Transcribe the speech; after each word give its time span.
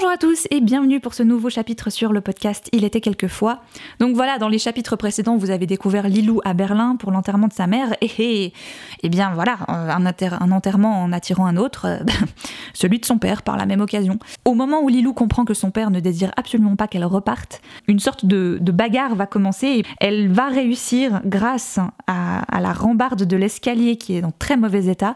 Bonjour 0.00 0.14
à 0.14 0.16
tous 0.16 0.48
et 0.50 0.62
bienvenue 0.62 0.98
pour 0.98 1.12
ce 1.12 1.22
nouveau 1.22 1.50
chapitre 1.50 1.90
sur 1.90 2.14
le 2.14 2.22
podcast 2.22 2.70
Il 2.72 2.84
était 2.84 3.02
quelquefois. 3.02 3.60
Donc 3.98 4.14
voilà, 4.14 4.38
dans 4.38 4.48
les 4.48 4.58
chapitres 4.58 4.96
précédents, 4.96 5.36
vous 5.36 5.50
avez 5.50 5.66
découvert 5.66 6.08
Lilou 6.08 6.40
à 6.46 6.54
Berlin 6.54 6.96
pour 6.96 7.10
l'enterrement 7.10 7.48
de 7.48 7.52
sa 7.52 7.66
mère. 7.66 7.94
Et, 8.00 8.10
et, 8.18 8.54
et 9.02 9.08
bien 9.10 9.32
voilà, 9.34 9.58
un, 9.68 10.06
un, 10.06 10.52
enterrement 10.52 11.02
en 11.02 11.12
attirant 11.12 11.44
un 11.44 11.58
autre, 11.58 11.84
euh, 11.84 11.98
celui 12.72 12.98
de 12.98 13.04
son 13.04 13.18
père 13.18 13.42
par 13.42 13.58
la 13.58 13.66
même 13.66 13.82
occasion. 13.82 14.18
Au 14.46 14.54
moment 14.54 14.80
où 14.80 14.88
Lilou 14.88 15.12
comprend 15.12 15.44
que 15.44 15.52
son 15.52 15.70
père 15.70 15.90
ne 15.90 16.00
désire 16.00 16.32
absolument 16.38 16.76
pas 16.76 16.88
qu'elle 16.88 17.04
reparte, 17.04 17.60
une 17.86 17.98
sorte 17.98 18.24
de, 18.24 18.58
bagarre 18.72 19.14
va 19.16 19.26
commencer. 19.26 19.82
Elle 20.00 20.32
va 20.32 20.48
réussir, 20.48 21.20
grâce 21.26 21.78
à, 22.06 22.40
la 22.58 22.72
rambarde 22.72 23.24
de 23.24 23.36
l'escalier 23.36 23.96
qui 23.96 24.16
est 24.16 24.22
dans 24.22 24.32
très 24.32 24.56
mauvais 24.56 24.86
état, 24.86 25.14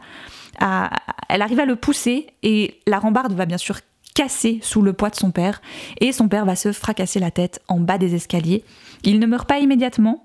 elle 0.61 1.41
arrive 1.41 1.61
à 1.61 1.64
le 1.64 1.77
pousser 1.77 2.27
et 2.43 2.82
la 2.87 2.98
rambarde 2.98 3.32
va 3.32 3.46
bien 3.46 3.57
sûr 3.57 3.77
cassé 4.15 4.61
sous 4.62 4.81
le 4.81 4.93
poids 4.93 5.11
de 5.11 5.17
son 5.17 5.30
père, 5.30 5.61
et 6.01 6.12
son 6.12 6.29
père 6.29 6.45
va 6.45 6.57
se 6.57 6.73
fracasser 6.73 7.20
la 7.20 7.30
tête 7.30 7.61
en 7.69 7.80
bas 7.80 7.98
des 7.98 8.15
escaliers. 8.15 8.65
Il 9.02 9.19
ne 9.19 9.27
meurt 9.27 9.48
pas 9.48 9.59
immédiatement, 9.59 10.23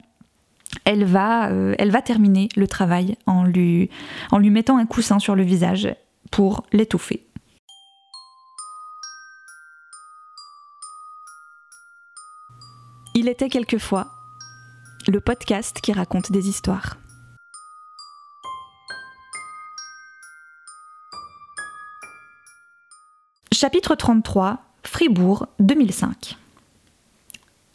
elle 0.86 1.04
va, 1.04 1.50
euh, 1.50 1.76
elle 1.80 1.91
va 1.91 2.02
terminer 2.02 2.49
le 2.55 2.68
travail 2.68 3.18
en 3.26 3.44
lui, 3.44 3.90
en 4.32 4.38
lui 4.38 4.52
mettant 4.52 4.77
un 4.77 4.86
coussin 4.86 5.20
sur 5.20 5.36
le 5.36 5.44
visage 5.44 5.94
pour 6.32 6.63
l'étouffer. 6.72 7.26
Il 13.16 13.27
était 13.27 13.49
quelquefois 13.49 14.08
le 15.08 15.20
podcast 15.20 15.82
qui 15.82 15.91
raconte 15.91 16.32
des 16.32 16.48
histoires. 16.48 16.98
Chapitre 23.62 23.94
33, 23.94 24.59
Fribourg, 24.84 25.48
2005. 25.59 26.38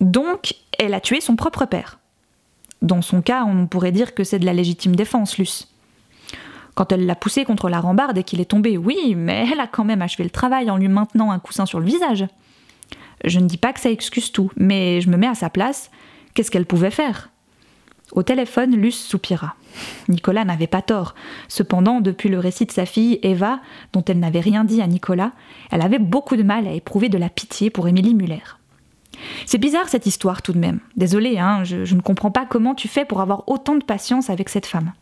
Donc, 0.01 0.55
elle 0.79 0.95
a 0.95 1.01
tué 1.01 1.21
son 1.21 1.37
propre 1.37 1.67
père. 1.67 1.99
Dans 2.81 3.03
son 3.03 3.21
cas, 3.21 3.45
on 3.45 3.67
pourrait 3.67 3.93
dire 3.93 4.15
que 4.15 4.25
c'est 4.25 4.39
de 4.39 4.47
la 4.47 4.55
légitime 4.55 4.97
défense, 4.97 5.37
Luce. 5.37 5.69
Quand 6.75 6.91
elle 6.91 7.05
l'a 7.05 7.15
poussé 7.15 7.45
contre 7.45 7.69
la 7.69 7.81
rambarde 7.81 8.17
et 8.17 8.23
qu'il 8.23 8.41
est 8.41 8.47
tombé, 8.47 8.79
oui, 8.79 9.15
mais 9.15 9.47
elle 9.53 9.61
a 9.61 9.67
quand 9.67 9.85
même 9.85 10.01
achevé 10.01 10.25
le 10.25 10.31
travail 10.31 10.71
en 10.71 10.79
lui 10.79 10.89
maintenant 10.89 11.31
un 11.31 11.39
coussin 11.39 11.67
sur 11.67 11.81
le 11.81 11.85
visage. 11.87 12.25
Je 13.23 13.39
ne 13.39 13.47
dis 13.47 13.59
pas 13.59 13.75
que 13.75 13.81
ça 13.81 13.91
excuse 13.91 14.33
tout, 14.33 14.51
mais 14.57 15.03
je 15.03 15.11
me 15.11 15.19
mets 15.19 15.27
à 15.27 15.35
sa 15.35 15.51
place. 15.51 15.91
Qu'est-ce 16.33 16.51
qu'elle 16.51 16.65
pouvait 16.65 16.91
faire? 16.91 17.29
Au 18.13 18.23
téléphone, 18.23 18.77
Luce 18.77 19.03
soupira. 19.03 19.55
Nicolas 20.09 20.45
n'avait 20.45 20.67
pas 20.67 20.83
tort. 20.83 21.15
Cependant, 21.49 22.01
depuis 22.01 22.29
le 22.29 22.39
récit 22.39 22.67
de 22.67 22.73
sa 22.73 22.87
fille, 22.87 23.19
Eva, 23.23 23.61
dont 23.93 24.05
elle 24.07 24.21
n'avait 24.21 24.41
rien 24.41 24.65
dit 24.65 24.83
à 24.83 24.87
Nicolas, 24.87 25.33
elle 25.71 25.83
avait 25.83 25.99
beaucoup 25.99 26.37
de 26.37 26.43
mal 26.43 26.69
à 26.69 26.73
éprouver 26.73 27.09
de 27.09 27.19
la 27.19 27.29
pitié 27.29 27.71
pour 27.71 27.89
Émilie 27.89 28.15
Muller. 28.15 28.43
C'est 29.47 29.59
bizarre 29.59 29.89
cette 29.89 30.07
histoire 30.07 30.43
tout 30.43 30.53
de 30.53 30.59
même. 30.59 30.81
Désolée, 30.97 31.39
hein, 31.39 31.65
je, 31.65 31.85
je 31.85 31.95
ne 31.95 32.01
comprends 32.01 32.31
pas 32.31 32.47
comment 32.47 32.75
tu 32.75 32.89
fais 32.89 33.05
pour 33.05 33.21
avoir 33.21 33.49
autant 33.49 33.77
de 33.77 33.85
patience 33.85 34.31
avec 34.31 34.49
cette 34.49 34.67
femme. 34.67 34.93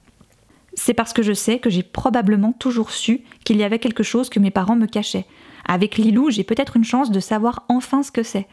C'est 0.75 0.94
parce 0.94 1.12
que 1.12 1.22
je 1.22 1.33
sais 1.33 1.59
que 1.59 1.70
j'ai 1.70 1.83
probablement 1.83 2.53
toujours 2.53 2.91
su 2.91 3.22
qu'il 3.44 3.59
y 3.59 3.64
avait 3.64 3.78
quelque 3.78 4.03
chose 4.03 4.31
que 4.31 4.41
mes 4.41 4.50
parents 4.50 4.77
me 4.77 4.87
cachaient. 4.87 5.27
Avec 5.66 5.97
Lilou, 5.97 6.31
j'ai 6.31 6.44
peut-être 6.44 6.77
une 6.77 6.84
chance 6.84 7.11
de 7.11 7.20
savoir 7.20 7.64
enfin 7.69 8.03
ce 8.03 8.11
que 8.11 8.22
c'est. 8.22 8.47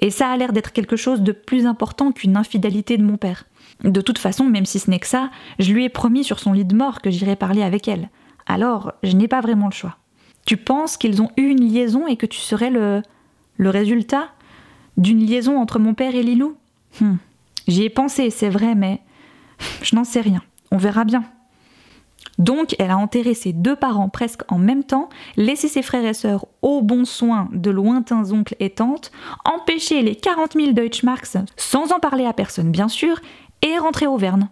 Et 0.00 0.10
ça 0.10 0.28
a 0.28 0.36
l'air 0.36 0.52
d'être 0.52 0.72
quelque 0.72 0.96
chose 0.96 1.22
de 1.22 1.32
plus 1.32 1.66
important 1.66 2.12
qu'une 2.12 2.36
infidélité 2.36 2.96
de 2.96 3.04
mon 3.04 3.16
père. 3.16 3.44
De 3.84 4.00
toute 4.00 4.18
façon, 4.18 4.44
même 4.44 4.66
si 4.66 4.78
ce 4.78 4.90
n'est 4.90 4.98
que 4.98 5.06
ça, 5.06 5.30
je 5.58 5.72
lui 5.72 5.84
ai 5.84 5.88
promis 5.88 6.24
sur 6.24 6.38
son 6.38 6.52
lit 6.52 6.64
de 6.64 6.74
mort 6.74 7.00
que 7.00 7.10
j'irai 7.10 7.36
parler 7.36 7.62
avec 7.62 7.88
elle. 7.88 8.10
Alors, 8.46 8.92
je 9.02 9.16
n'ai 9.16 9.28
pas 9.28 9.40
vraiment 9.40 9.66
le 9.66 9.72
choix. 9.72 9.96
Tu 10.46 10.56
penses 10.56 10.96
qu'ils 10.96 11.22
ont 11.22 11.30
eu 11.36 11.48
une 11.48 11.64
liaison 11.64 12.06
et 12.06 12.16
que 12.16 12.26
tu 12.26 12.38
serais 12.38 12.70
le. 12.70 13.02
le 13.56 13.70
résultat 13.70 14.28
d'une 14.96 15.24
liaison 15.24 15.58
entre 15.58 15.78
mon 15.78 15.94
père 15.94 16.14
et 16.14 16.22
Lilou? 16.22 16.56
Hum. 17.00 17.18
J'y 17.68 17.84
ai 17.84 17.90
pensé, 17.90 18.30
c'est 18.30 18.50
vrai, 18.50 18.74
mais. 18.74 19.00
Je 19.82 19.94
n'en 19.94 20.04
sais 20.04 20.20
rien. 20.20 20.42
On 20.70 20.76
verra 20.76 21.04
bien. 21.04 21.24
Donc, 22.38 22.74
elle 22.78 22.90
a 22.90 22.96
enterré 22.96 23.34
ses 23.34 23.52
deux 23.52 23.76
parents 23.76 24.08
presque 24.08 24.40
en 24.50 24.58
même 24.58 24.84
temps, 24.84 25.08
laissé 25.36 25.68
ses 25.68 25.82
frères 25.82 26.04
et 26.04 26.14
sœurs 26.14 26.46
au 26.62 26.82
bon 26.82 27.04
soin 27.04 27.48
de 27.52 27.70
lointains 27.70 28.32
oncles 28.32 28.56
et 28.58 28.70
tantes, 28.70 29.12
empêché 29.44 30.02
les 30.02 30.16
40 30.16 30.54
000 30.54 30.72
Deutschmarks, 30.72 31.36
sans 31.56 31.92
en 31.92 32.00
parler 32.00 32.24
à 32.24 32.32
personne 32.32 32.70
bien 32.70 32.88
sûr, 32.88 33.20
et 33.62 33.78
rentrer 33.78 34.06
au 34.06 34.16
Verne. 34.16 34.48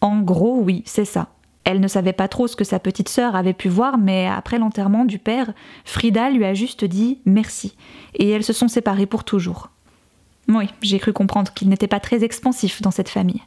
En 0.00 0.20
gros, 0.20 0.58
oui, 0.60 0.82
c'est 0.86 1.04
ça. 1.04 1.28
Elle 1.64 1.80
ne 1.80 1.88
savait 1.88 2.12
pas 2.12 2.28
trop 2.28 2.46
ce 2.46 2.56
que 2.56 2.64
sa 2.64 2.78
petite 2.78 3.08
sœur 3.08 3.36
avait 3.36 3.54
pu 3.54 3.68
voir, 3.68 3.96
mais 3.96 4.26
après 4.26 4.58
l'enterrement 4.58 5.04
du 5.04 5.18
père, 5.18 5.52
Frida 5.84 6.28
lui 6.30 6.44
a 6.44 6.52
juste 6.52 6.84
dit 6.84 7.20
merci, 7.24 7.74
et 8.14 8.28
elles 8.28 8.44
se 8.44 8.52
sont 8.52 8.68
séparées 8.68 9.06
pour 9.06 9.24
toujours. 9.24 9.70
Oui, 10.48 10.68
j'ai 10.82 10.98
cru 10.98 11.14
comprendre 11.14 11.54
qu'il 11.54 11.70
n'était 11.70 11.88
pas 11.88 12.00
très 12.00 12.22
expansif 12.22 12.82
dans 12.82 12.90
cette 12.90 13.08
famille. 13.08 13.42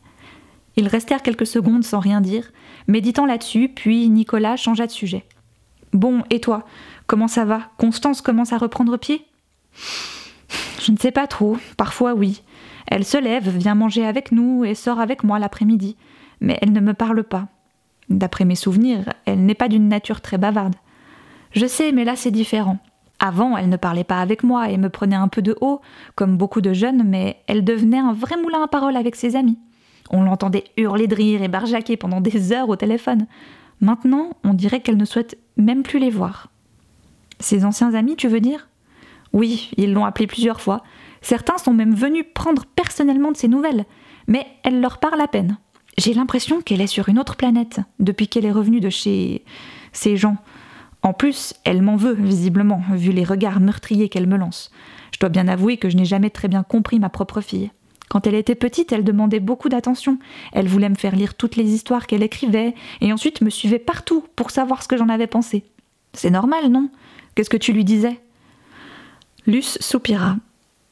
Ils 0.78 0.88
restèrent 0.88 1.22
quelques 1.22 1.46
secondes 1.46 1.84
sans 1.84 2.00
rien 2.00 2.22
dire, 2.22 2.52
méditant 2.88 3.28
là-dessus, 3.28 3.70
puis 3.70 4.10
Nicolas 4.10 4.58
changea 4.58 4.88
de 4.88 4.92
sujet. 4.92 5.26
Bon, 5.94 6.24
et 6.30 6.40
toi 6.40 6.66
Comment 7.08 7.30
ça 7.30 7.46
va? 7.46 7.62
Constance 7.78 8.22
commence 8.22 8.52
à 8.52 8.58
reprendre 8.58 8.98
pied? 8.98 9.26
Je 10.82 10.92
ne 10.92 10.98
sais 10.98 11.12
pas 11.12 11.26
trop, 11.26 11.58
parfois 11.78 12.14
oui. 12.14 12.42
Elle 12.88 13.06
se 13.06 13.18
lève, 13.18 13.50
vient 13.50 13.76
manger 13.76 14.06
avec 14.06 14.32
nous 14.32 14.64
et 14.64 14.76
sort 14.76 15.00
avec 15.00 15.24
moi 15.24 15.40
l'après-midi, 15.40 15.98
mais 16.42 16.58
elle 16.62 16.72
ne 16.72 16.80
me 16.80 16.94
parle 16.94 17.24
pas. 17.24 17.48
D'après 18.10 18.46
mes 18.46 18.56
souvenirs, 18.56 19.14
elle 19.26 19.46
n'est 19.46 19.56
pas 19.56 19.68
d'une 19.68 19.90
nature 19.90 20.22
très 20.22 20.38
bavarde. 20.38 20.76
Je 21.52 21.66
sais, 21.66 21.92
mais 21.92 22.06
là 22.06 22.16
c'est 22.16 22.32
différent. 22.32 22.80
Avant, 23.20 23.58
elle 23.58 23.70
ne 23.70 23.78
parlait 23.78 24.04
pas 24.04 24.22
avec 24.22 24.44
moi 24.44 24.70
et 24.70 24.78
me 24.78 24.90
prenait 24.90 25.16
un 25.16 25.28
peu 25.28 25.42
de 25.42 25.58
haut, 25.60 25.82
comme 26.16 26.38
beaucoup 26.38 26.62
de 26.62 26.72
jeunes, 26.72 27.04
mais 27.04 27.38
elle 27.48 27.64
devenait 27.64 27.98
un 27.98 28.14
vrai 28.14 28.38
moulin 28.38 28.64
à 28.64 28.68
parole 28.68 28.96
avec 28.96 29.16
ses 29.16 29.36
amis. 29.36 29.58
On 30.12 30.24
l'entendait 30.24 30.66
hurler 30.78 31.08
de 31.08 31.16
rire 31.16 31.42
et 31.42 31.48
barjaquer 31.48 31.98
pendant 31.98 32.22
des 32.22 32.54
heures 32.54 32.70
au 32.70 32.76
téléphone. 32.76 33.26
Maintenant, 33.82 34.30
on 34.44 34.54
dirait 34.54 34.80
qu'elle 34.80 34.98
ne 34.98 35.06
souhaite 35.06 35.38
même 35.58 35.84
plus 35.84 36.00
les 36.00 36.10
voir. 36.10 36.50
Ses 37.40 37.66
anciens 37.66 37.94
amis, 37.94 38.16
tu 38.16 38.28
veux 38.28 38.40
dire? 38.40 38.70
Oui, 39.34 39.72
ils 39.78 39.94
l'ont 39.94 40.06
appelée 40.06 40.28
plusieurs 40.28 40.62
fois, 40.62 40.84
Certains 41.28 41.58
sont 41.58 41.74
même 41.74 41.94
venus 41.94 42.24
prendre 42.34 42.64
personnellement 42.66 43.34
de 43.34 43.36
ses 43.36 43.50
nouvelles, 43.50 43.84
mais 44.28 44.48
elle 44.64 44.80
leur 44.80 44.98
parle 44.98 45.20
à 45.20 45.28
peine. 45.28 45.58
J'ai 45.98 46.14
l'impression 46.14 46.62
qu'elle 46.62 46.80
est 46.80 46.88
sur 46.88 47.10
une 47.10 47.20
autre 47.20 47.36
planète 47.36 47.82
depuis 48.00 48.30
qu'elle 48.30 48.46
est 48.46 48.52
revenue 48.54 48.80
de 48.80 48.90
chez 48.90 49.44
ces 49.92 50.16
gens. 50.16 50.38
En 51.02 51.12
plus, 51.12 51.54
elle 51.66 51.82
m'en 51.82 51.98
veut, 51.98 52.14
visiblement, 52.14 52.82
vu 52.94 53.12
les 53.12 53.26
regards 53.26 53.60
meurtriers 53.60 54.08
qu'elle 54.08 54.26
me 54.26 54.38
lance. 54.38 54.72
Je 55.12 55.20
dois 55.20 55.28
bien 55.28 55.50
avouer 55.50 55.76
que 55.76 55.90
je 55.90 55.98
n'ai 55.98 56.06
jamais 56.06 56.30
très 56.30 56.48
bien 56.48 56.64
compris 56.64 56.98
ma 56.98 57.10
propre 57.10 57.42
fille. 57.42 57.72
Quand 58.08 58.26
elle 58.26 58.36
était 58.36 58.56
petite, 58.56 58.94
elle 58.94 59.04
demandait 59.04 59.42
beaucoup 59.42 59.68
d'attention. 59.68 60.20
Elle 60.54 60.70
voulait 60.70 60.88
me 60.88 60.96
faire 60.96 61.14
lire 61.14 61.36
toutes 61.36 61.58
les 61.58 61.74
histoires 61.74 62.08
qu'elle 62.08 62.24
écrivait, 62.24 62.74
et 63.02 63.12
ensuite 63.12 63.42
me 63.42 63.50
suivait 63.50 63.80
partout 63.80 64.24
pour 64.38 64.50
savoir 64.50 64.82
ce 64.82 64.88
que 64.88 64.96
j'en 64.96 65.10
avais 65.10 65.28
pensé. 65.28 65.66
C'est 66.14 66.32
normal, 66.32 66.70
non? 66.70 66.90
Qu'est-ce 67.36 67.50
que 67.50 67.58
tu 67.58 67.74
lui 67.74 67.84
disais? 67.84 68.18
Luce 69.46 69.78
soupira. 69.82 70.38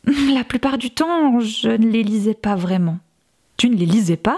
La 0.06 0.44
plupart 0.44 0.78
du 0.78 0.92
temps, 0.92 1.40
je 1.40 1.70
ne 1.70 1.88
les 1.88 2.04
lisais 2.04 2.34
pas 2.36 2.56
vraiment. 2.56 3.00
Tu 3.58 3.70
ne 3.70 3.76
les 3.76 3.86
lisais 3.86 4.18
pas? 4.18 4.38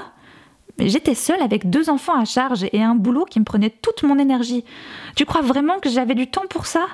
J'étais 0.80 1.16
seule 1.16 1.42
avec 1.42 1.70
deux 1.70 1.90
enfants 1.90 2.20
à 2.20 2.26
charge 2.26 2.66
et 2.72 2.84
un 2.84 2.96
boulot 2.96 3.26
qui 3.26 3.40
me 3.40 3.46
prenait 3.46 3.72
toute 3.72 4.04
mon 4.04 4.20
énergie. 4.20 4.64
Tu 5.16 5.26
crois 5.26 5.42
vraiment 5.42 5.80
que 5.80 5.90
j'avais 5.90 6.16
du 6.16 6.28
temps 6.28 6.46
pour 6.50 6.68
ça? 6.68 6.86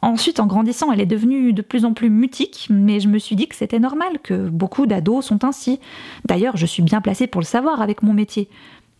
Ensuite, 0.00 0.40
en 0.40 0.46
grandissant, 0.46 0.92
elle 0.92 1.00
est 1.00 1.06
devenue 1.06 1.52
de 1.52 1.62
plus 1.62 1.84
en 1.84 1.92
plus 1.92 2.08
mutique, 2.08 2.68
mais 2.70 3.00
je 3.00 3.08
me 3.08 3.18
suis 3.18 3.36
dit 3.36 3.48
que 3.48 3.56
c'était 3.56 3.80
normal, 3.80 4.20
que 4.22 4.48
beaucoup 4.48 4.86
d'ados 4.86 5.26
sont 5.26 5.44
ainsi. 5.44 5.80
D'ailleurs, 6.24 6.56
je 6.56 6.66
suis 6.66 6.82
bien 6.82 7.00
placée 7.00 7.26
pour 7.26 7.40
le 7.40 7.46
savoir 7.46 7.82
avec 7.82 8.02
mon 8.02 8.12
métier. 8.12 8.48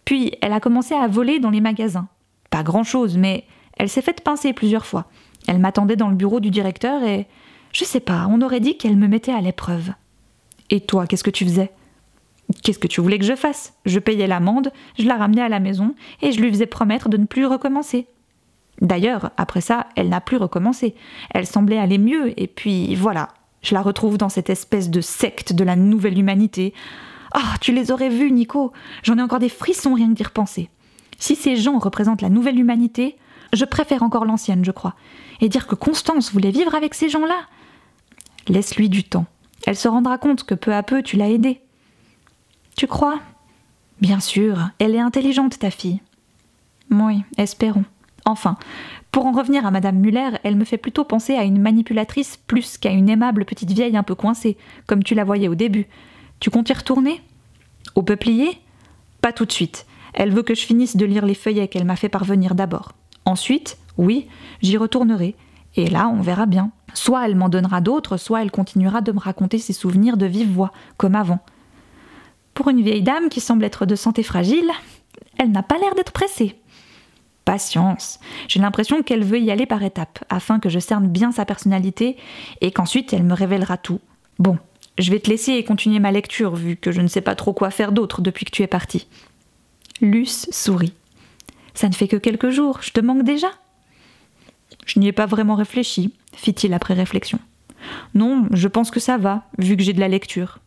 Puis, 0.05 0.35
elle 0.41 0.53
a 0.53 0.61
commencé 0.61 0.95
à 0.95 1.07
voler 1.07 1.39
dans 1.39 1.51
les 1.51 1.61
magasins. 1.61 2.09
Pas 2.51 2.65
grand-chose, 2.65 3.17
mais 3.17 3.45
elle 3.79 3.89
s'est 3.89 4.03
faite 4.03 4.23
pincer 4.23 4.53
plusieurs 4.53 4.85
fois. 4.85 5.07
Elle 5.47 5.59
m'attendait 5.59 5.97
dans 5.97 6.09
le 6.09 6.17
bureau 6.17 6.41
du 6.41 6.51
directeur 6.51 7.03
et 7.05 7.27
je 7.73 7.85
sais 7.85 8.01
pas, 8.01 8.27
on 8.31 8.43
aurait 8.43 8.61
dit 8.61 8.77
qu'elle 8.77 8.97
me 8.97 9.09
mettait 9.09 9.33
à 9.33 9.41
l'épreuve. 9.41 9.93
Et 10.71 10.81
toi, 10.81 11.07
qu'est-ce 11.07 11.25
que 11.25 11.31
tu 11.31 11.45
faisais? 11.45 11.73
Qu'est-ce 12.63 12.79
que 12.79 12.87
tu 12.87 13.01
voulais 13.01 13.19
que 13.19 13.25
je 13.25 13.35
fasse? 13.35 13.75
Je 13.87 13.99
payais 13.99 14.27
l'amende, 14.27 14.73
je 14.99 15.07
la 15.07 15.17
ramenais 15.17 15.43
à 15.43 15.49
la 15.49 15.61
maison 15.61 15.95
et 16.21 16.33
je 16.33 16.41
lui 16.41 16.51
faisais 16.51 16.67
promettre 16.67 17.09
de 17.09 17.17
ne 17.17 17.25
plus 17.25 17.47
recommencer. 17.47 18.07
D'ailleurs, 18.81 19.31
après 19.37 19.61
ça, 19.61 19.87
elle 19.97 20.09
n'a 20.09 20.21
plus 20.21 20.37
recommencé. 20.37 20.95
Elle 21.31 21.47
semblait 21.47 21.79
aller 21.79 21.99
mieux 21.99 22.39
et 22.41 22.47
puis 22.47 22.95
voilà, 22.95 23.29
je 23.63 23.75
la 23.75 23.83
retrouve 23.83 24.19
dans 24.19 24.29
cette 24.29 24.51
espèce 24.51 24.91
de 24.91 25.01
secte 25.01 25.53
de 25.53 25.65
la 25.65 25.77
nouvelle 25.77 26.19
humanité. 26.19 26.75
Ah, 27.33 27.55
tu 27.61 27.73
les 27.73 27.91
aurais 27.91 28.11
vus, 28.11 28.33
Nico 28.33 28.73
J'en 29.03 29.19
ai 29.19 29.23
encore 29.23 29.39
des 29.39 29.49
frissons 29.49 29.95
rien 29.95 30.09
que 30.09 30.15
d'y 30.15 30.25
repenser. 30.25 30.69
Si 31.19 31.37
ces 31.37 31.57
gens 31.57 31.79
représentent 31.79 32.23
la 32.23 32.29
nouvelle 32.29 32.59
humanité, 32.59 33.17
je 33.53 33.65
préfère 33.65 34.03
encore 34.03 34.25
l'ancienne, 34.25 34.65
je 34.65 34.73
crois. 34.73 34.95
Et 35.41 35.49
dire 35.49 35.67
que 35.67 35.75
Constance 35.75 36.33
voulait 36.33 36.51
vivre 36.51 36.75
avec 36.75 36.95
ces 36.95 37.09
gens-là, 37.09 37.47
Laisse-lui 38.49 38.89
du 38.89 39.05
temps. 39.05 39.27
Elle 39.67 39.77
se 39.77 39.89
rendra 39.89 40.19
compte 40.19 40.45
que 40.45 40.55
peu 40.55 40.75
à 40.75 40.83
peu 40.83 41.03
tu 41.03 41.17
l'as 41.17 41.31
aidée. 41.31 41.61
Tu 42.77 42.87
crois? 42.87 43.21
Bien 44.01 44.21
sûr, 44.21 44.71
elle 44.79 44.95
est 44.95 45.01
intelligente, 45.01 45.59
ta 45.59 45.71
fille. 45.71 46.01
Oui, 46.91 47.23
espérons. 47.39 47.85
Enfin, 48.25 48.57
Pour 49.13 49.27
en 49.27 49.33
revenir 49.33 49.67
à 49.67 49.71
Madame 49.71 49.99
Muller, 49.99 50.31
elle 50.43 50.57
me 50.57 50.65
fait 50.65 50.79
plutôt 50.79 51.05
penser 51.05 51.35
à 51.35 51.45
une 51.45 51.61
manipulatrice 51.61 52.39
plus 52.47 52.79
qu'à 52.79 52.91
une 52.91 53.11
aimable 53.11 53.45
petite 53.45 53.71
vieille 53.71 53.97
un 53.97 54.03
peu 54.03 54.15
coincée, 54.15 54.57
comme 54.87 55.05
tu 55.05 55.15
la 55.15 55.25
voyais 55.25 55.49
au 55.49 55.55
début. 55.55 55.87
Tu 56.41 56.49
comptes 56.49 56.71
y 56.71 56.73
retourner? 56.73 57.21
Au 57.95 58.03
peuplier? 58.03 58.59
Pas 59.21 59.33
tout 59.33 59.45
de 59.45 59.53
suite. 59.53 59.87
Elle 60.15 60.33
veut 60.33 60.43
que 60.43 60.55
je 60.55 60.65
finisse 60.65 60.97
de 60.97 61.05
lire 61.05 61.27
les 61.27 61.35
feuillets 61.35 61.69
qu'elle 61.69 61.85
m'a 61.85 61.97
fait 61.97 62.09
parvenir 62.09 62.55
d'abord. 62.55 62.93
Ensuite, 63.27 63.77
oui, 63.99 64.29
j'y 64.63 64.79
retournerai. 64.79 65.37
Et 65.77 65.89
là, 65.89 66.09
on 66.09 66.23
verra 66.23 66.47
bien. 66.47 66.71
Soit 66.95 67.27
elle 67.27 67.37
m'en 67.37 67.49
donnera 67.49 67.81
d'autres, 67.81 68.17
soit 68.17 68.43
elle 68.43 68.51
continuera 68.51 69.01
de 69.01 69.13
me 69.13 69.19
raconter 69.19 69.59
ses 69.59 69.73
souvenirs 69.73 70.17
de 70.17 70.27
vive 70.27 70.53
voix, 70.53 70.73
comme 70.97 71.15
avant. 71.15 71.41
Pour 72.55 72.69
une 72.69 72.83
vieille 72.83 73.03
dame 73.03 73.29
qui 73.29 73.41
semble 73.41 73.65
être 73.65 73.87
de 73.87 73.97
santé 73.97 74.23
fragile, 74.23 74.71
elle 75.39 75.53
n'a 75.53 75.63
pas 75.63 75.79
l'air 75.79 75.95
d'être 75.95 76.13
pressée. 76.13 76.57
Patience. 77.45 78.21
J'ai 78.47 78.61
l'impression 78.61 79.03
qu'elle 79.03 79.25
veut 79.25 79.41
y 79.41 79.51
aller 79.51 79.67
par 79.67 79.83
étapes, 79.83 80.25
afin 80.29 80.61
que 80.61 80.69
je 80.69 80.79
cerne 80.79 81.09
bien 81.09 81.33
sa 81.33 81.45
personnalité 81.45 82.17
et 82.61 82.71
qu'ensuite 82.71 83.13
elle 83.13 83.25
me 83.25 83.35
révélera 83.35 83.79
tout. 83.79 84.01
Bon, 84.39 84.59
je 84.99 85.11
vais 85.11 85.19
te 85.19 85.31
laisser 85.31 85.53
et 85.53 85.65
continuer 85.65 85.99
ma 85.99 86.13
lecture, 86.13 86.55
vu 86.55 86.77
que 86.77 86.93
je 86.93 87.01
ne 87.01 87.09
sais 87.09 87.21
pas 87.21 87.35
trop 87.35 87.53
quoi 87.53 87.71
faire 87.71 87.93
d'autre 87.93 88.21
depuis 88.21 88.45
que 88.45 88.51
tu 88.51 88.63
es 88.63 88.69
parti. 88.69 89.09
Luce 90.01 90.47
sourit. 90.51 90.93
Ça 91.75 91.89
ne 91.89 91.95
fait 91.95 92.09
que 92.09 92.17
quelques 92.17 92.51
jours, 92.51 92.81
je 92.83 92.91
te 92.91 93.01
manque 93.01 93.23
déjà 93.23 93.49
Je 94.87 94.99
n'y 94.99 95.09
ai 95.09 95.13
pas 95.13 95.27
vraiment 95.27 95.55
réfléchi, 95.55 96.15
fit-il 96.35 96.75
après 96.75 96.95
réflexion. 96.95 97.39
Non, 98.15 98.47
je 98.51 98.69
pense 98.69 98.91
que 98.91 99.01
ça 99.01 99.19
va, 99.19 99.45
vu 99.59 99.77
que 99.77 99.83
j'ai 99.83 99.93
de 99.93 100.01
la 100.01 100.09
lecture. 100.09 100.59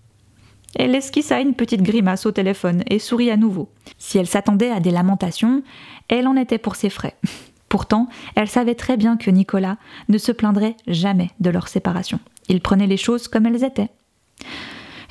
Elle 0.75 0.95
esquissa 0.95 1.39
une 1.39 1.53
petite 1.53 1.81
grimace 1.81 2.25
au 2.25 2.31
téléphone 2.31 2.83
et 2.87 2.99
sourit 2.99 3.31
à 3.31 3.37
nouveau. 3.37 3.69
Si 3.97 4.17
elle 4.17 4.27
s'attendait 4.27 4.71
à 4.71 4.81
des 4.81 4.91
lamentations, 4.91 5.63
elle 6.09 6.27
en 6.27 6.35
était 6.35 6.57
pour 6.57 6.75
ses 6.75 6.89
frais. 6.89 7.15
Pourtant, 7.69 8.07
elle 8.35 8.49
savait 8.49 8.75
très 8.75 8.97
bien 8.97 9.17
que 9.17 9.31
Nicolas 9.31 9.77
ne 10.09 10.17
se 10.17 10.31
plaindrait 10.31 10.75
jamais 10.87 11.31
de 11.39 11.49
leur 11.49 11.67
séparation. 11.67 12.19
Il 12.47 12.61
prenait 12.61 12.87
les 12.87 12.97
choses 12.97 13.27
comme 13.27 13.45
elles 13.45 13.63
étaient. 13.63 13.89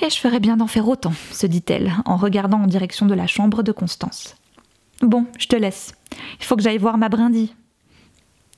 Et 0.02 0.10
je 0.10 0.18
ferais 0.18 0.40
bien 0.40 0.56
d'en 0.56 0.66
faire 0.66 0.88
autant, 0.88 1.12
se 1.30 1.46
dit-elle, 1.46 1.92
en 2.04 2.16
regardant 2.16 2.60
en 2.60 2.66
direction 2.66 3.06
de 3.06 3.14
la 3.14 3.26
chambre 3.26 3.62
de 3.62 3.72
Constance. 3.72 4.36
Bon, 5.02 5.26
je 5.38 5.46
te 5.46 5.56
laisse. 5.56 5.94
Il 6.40 6.44
faut 6.44 6.56
que 6.56 6.62
j'aille 6.62 6.78
voir 6.78 6.98
ma 6.98 7.08
brindille. 7.08 7.54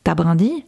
Ta 0.07 0.15
brindille 0.15 0.63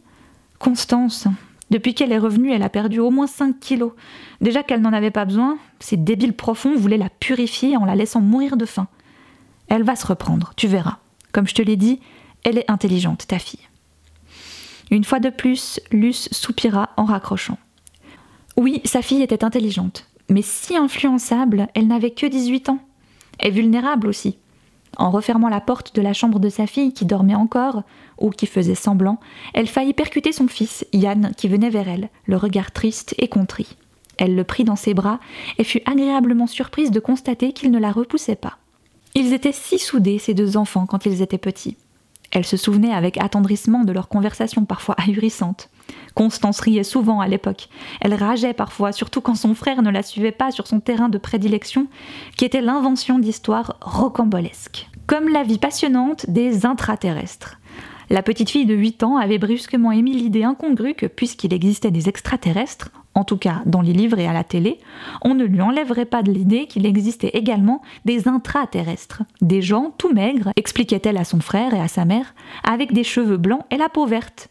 Constance. 0.59 1.25
Depuis 1.69 1.93
qu'elle 1.93 2.11
est 2.11 2.17
revenue, 2.17 2.51
elle 2.51 2.61
a 2.61 2.67
perdu 2.67 2.99
au 2.99 3.09
moins 3.09 3.25
5 3.25 3.57
kilos. 3.57 3.93
Déjà 4.41 4.63
qu'elle 4.63 4.81
n'en 4.81 4.91
avait 4.91 5.11
pas 5.11 5.23
besoin, 5.23 5.57
ces 5.79 5.95
débiles 5.95 6.35
profonds 6.35 6.75
voulaient 6.75 6.97
la 6.97 7.09
purifier 7.09 7.77
en 7.77 7.85
la 7.85 7.95
laissant 7.95 8.19
mourir 8.19 8.57
de 8.57 8.65
faim. 8.65 8.89
Elle 9.69 9.83
va 9.83 9.95
se 9.95 10.05
reprendre, 10.05 10.51
tu 10.57 10.67
verras. 10.67 10.97
Comme 11.31 11.47
je 11.47 11.55
te 11.55 11.61
l'ai 11.61 11.77
dit, 11.77 12.01
elle 12.43 12.57
est 12.57 12.69
intelligente, 12.69 13.27
ta 13.27 13.39
fille. 13.39 13.65
Une 14.91 15.05
fois 15.05 15.21
de 15.21 15.29
plus, 15.29 15.79
Luce 15.93 16.27
soupira 16.33 16.89
en 16.97 17.05
raccrochant. 17.05 17.59
Oui, 18.57 18.81
sa 18.83 19.01
fille 19.01 19.21
était 19.21 19.45
intelligente, 19.45 20.05
mais 20.27 20.41
si 20.41 20.75
influençable, 20.75 21.69
elle 21.75 21.87
n'avait 21.87 22.11
que 22.11 22.25
18 22.25 22.67
ans. 22.67 22.79
Et 23.39 23.51
vulnérable 23.51 24.07
aussi. 24.07 24.37
En 24.97 25.11
refermant 25.11 25.49
la 25.49 25.61
porte 25.61 25.95
de 25.95 26.01
la 26.01 26.13
chambre 26.13 26.39
de 26.39 26.49
sa 26.49 26.67
fille 26.67 26.93
qui 26.93 27.05
dormait 27.05 27.35
encore, 27.35 27.83
ou 28.17 28.31
qui 28.31 28.45
faisait 28.45 28.75
semblant, 28.75 29.19
elle 29.53 29.67
faillit 29.67 29.93
percuter 29.93 30.31
son 30.31 30.47
fils, 30.47 30.85
Yann, 30.93 31.31
qui 31.37 31.47
venait 31.47 31.69
vers 31.69 31.87
elle, 31.87 32.09
le 32.25 32.37
regard 32.37 32.71
triste 32.71 33.15
et 33.17 33.27
contrit. 33.27 33.77
Elle 34.17 34.35
le 34.35 34.43
prit 34.43 34.65
dans 34.65 34.75
ses 34.75 34.93
bras 34.93 35.19
et 35.57 35.63
fut 35.63 35.81
agréablement 35.85 36.47
surprise 36.47 36.91
de 36.91 36.99
constater 36.99 37.53
qu'il 37.53 37.71
ne 37.71 37.79
la 37.79 37.91
repoussait 37.91 38.35
pas. 38.35 38.57
Ils 39.15 39.33
étaient 39.33 39.53
si 39.53 39.79
soudés, 39.79 40.19
ces 40.19 40.33
deux 40.33 40.57
enfants, 40.57 40.85
quand 40.85 41.05
ils 41.05 41.21
étaient 41.21 41.37
petits. 41.37 41.77
Elle 42.31 42.45
se 42.45 42.57
souvenait 42.57 42.93
avec 42.93 43.17
attendrissement 43.17 43.83
de 43.83 43.93
leurs 43.93 44.09
conversations 44.09 44.65
parfois 44.65 44.95
ahurissantes. 44.97 45.69
Constance 46.15 46.59
riait 46.59 46.83
souvent 46.83 47.19
à 47.19 47.27
l'époque. 47.27 47.69
Elle 48.01 48.13
rageait 48.13 48.53
parfois, 48.53 48.91
surtout 48.91 49.21
quand 49.21 49.35
son 49.35 49.55
frère 49.55 49.81
ne 49.81 49.89
la 49.89 50.03
suivait 50.03 50.31
pas 50.31 50.51
sur 50.51 50.67
son 50.67 50.79
terrain 50.79 51.09
de 51.09 51.17
prédilection, 51.17 51.87
qui 52.37 52.45
était 52.45 52.61
l'invention 52.61 53.19
d'histoires 53.19 53.77
rocambolesques. 53.81 54.89
Comme 55.07 55.29
la 55.29 55.43
vie 55.43 55.57
passionnante 55.57 56.29
des 56.29 56.65
intraterrestres. 56.65 57.59
La 58.11 58.23
petite 58.23 58.49
fille 58.49 58.65
de 58.65 58.73
8 58.73 59.03
ans 59.03 59.17
avait 59.17 59.37
brusquement 59.37 59.91
émis 59.91 60.13
l'idée 60.13 60.43
incongrue 60.43 60.95
que, 60.95 61.05
puisqu'il 61.05 61.53
existait 61.53 61.91
des 61.91 62.09
extraterrestres, 62.09 62.89
en 63.13 63.23
tout 63.23 63.37
cas 63.37 63.61
dans 63.67 63.81
les 63.81 63.93
livres 63.93 64.17
et 64.17 64.27
à 64.27 64.33
la 64.33 64.43
télé, 64.43 64.79
on 65.21 65.35
ne 65.35 65.43
lui 65.43 65.61
enlèverait 65.61 66.05
pas 66.05 66.23
de 66.23 66.31
l'idée 66.31 66.65
qu'il 66.65 66.87
existait 66.87 67.29
également 67.33 67.83
des 68.05 68.27
intraterrestres, 68.27 69.21
des 69.41 69.61
gens 69.61 69.93
tout 69.99 70.11
maigres, 70.11 70.49
expliquait-elle 70.55 71.17
à 71.17 71.23
son 71.23 71.39
frère 71.39 71.75
et 71.75 71.81
à 71.81 71.87
sa 71.87 72.05
mère, 72.05 72.33
avec 72.63 72.93
des 72.93 73.03
cheveux 73.03 73.37
blancs 73.37 73.63
et 73.69 73.77
la 73.77 73.89
peau 73.89 74.07
verte, 74.07 74.49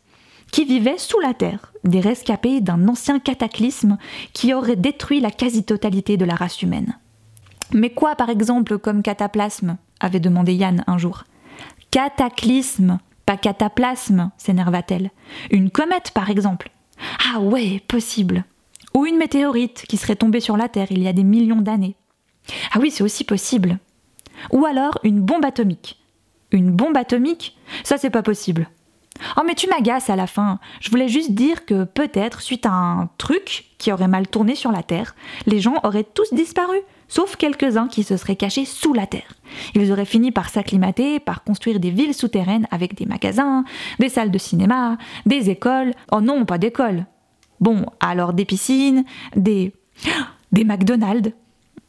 qui 0.51 0.65
vivaient 0.65 0.99
sous 0.99 1.21
la 1.21 1.35
Terre, 1.35 1.73
des 1.85 2.01
rescapés 2.01 2.61
d'un 2.61 2.89
ancien 2.89 3.19
cataclysme 3.19 3.99
qui 4.33 4.55
aurait 4.55 4.77
détruit 4.77 5.21
la 5.21 5.31
quasi-totalité 5.31 6.17
de 6.17 6.25
la 6.25 6.35
race 6.35 6.63
humaine. 6.63 6.99
Mais 7.73 7.91
quoi, 7.91 8.15
par 8.15 8.31
exemple, 8.31 8.79
comme 8.79 9.03
cataplasme 9.03 9.77
avait 10.01 10.21
demandé 10.21 10.55
Yann 10.55 10.85
un 10.87 10.99
jour. 10.99 11.25
Cataclysme 11.91 12.99
pas 13.29 13.37
cataplasme, 13.37 14.31
s'énerva-t-elle. 14.39 15.11
Une 15.51 15.69
comète, 15.69 16.13
par 16.13 16.31
exemple. 16.31 16.71
Ah 17.31 17.41
ouais, 17.41 17.83
possible. 17.87 18.43
Ou 18.95 19.05
une 19.05 19.19
météorite 19.19 19.85
qui 19.87 19.99
serait 19.99 20.17
tombée 20.17 20.41
sur 20.41 20.57
la 20.57 20.71
Terre 20.71 20.87
il 20.91 21.03
y 21.03 21.09
a 21.09 21.13
des 21.13 21.25
millions 21.25 21.61
d'années. 21.61 21.95
Ah 22.73 22.79
oui, 22.81 22.91
c'est 22.91 23.05
aussi 23.05 23.25
possible. 23.25 23.81
Ou 24.51 24.65
alors 24.65 24.99
une 25.03 25.21
bombe 25.21 25.45
atomique. 25.45 26.01
Une 26.53 26.71
bombe 26.71 26.97
atomique? 26.97 27.59
Ça, 27.85 27.99
c'est 27.99 28.09
pas 28.09 28.23
possible. 28.23 28.71
Oh, 29.37 29.43
mais 29.47 29.55
tu 29.55 29.69
m'agaces 29.69 30.11
à 30.11 30.17
la 30.17 30.27
fin. 30.27 30.59
Je 30.81 30.91
voulais 30.91 31.09
juste 31.09 31.33
dire 31.33 31.65
que 31.67 31.85
peut-être, 31.85 32.41
suite 32.41 32.67
à 32.67 32.73
un 32.73 33.11
truc 33.19 33.67
qui 33.79 33.93
aurait 33.93 34.09
mal 34.09 34.29
tourné 34.29 34.55
sur 34.55 34.73
la 34.73 34.83
Terre, 34.83 35.15
les 35.47 35.61
gens 35.61 35.77
auraient 35.83 36.05
tous 36.05 36.33
disparu 36.33 36.79
sauf 37.09 37.37
quelques-uns 37.37 37.89
qui 37.89 38.05
se 38.05 38.17
seraient 38.17 38.37
cachés 38.37 38.65
sous 38.65 38.93
la 38.93 39.07
terre. 39.07 39.35
Ils 39.75 39.91
auraient 39.91 40.05
fini 40.05 40.31
par 40.31 40.51
s'acclimater, 40.51 41.19
par 41.19 41.43
construire 41.43 41.81
des 41.81 41.91
villes 41.91 42.15
souterraines 42.15 42.67
avec 42.71 42.95
des 42.95 43.07
magasins, 43.07 43.65
des 43.99 44.11
salles 44.11 44.31
de 44.31 44.39
cinéma, 44.39 44.99
des 45.27 45.51
écoles. 45.51 45.93
Oh 46.13 46.21
non, 46.21 46.45
pas 46.45 46.59
d'écoles. 46.59 47.07
Bon, 47.61 47.87
alors 47.99 48.33
des 48.35 48.45
piscines, 48.45 49.05
des. 49.35 49.73
des 50.53 50.65
McDonald's. 50.65 51.33